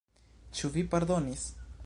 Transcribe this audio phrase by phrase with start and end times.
[0.59, 1.47] Ĉu vi pardonis?